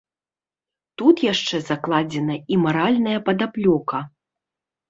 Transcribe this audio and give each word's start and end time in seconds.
Тут 1.01 1.15
яшчэ 1.33 1.55
закладзена 1.69 2.39
і 2.57 2.59
маральная 2.65 3.19
падаплёка. 3.29 3.97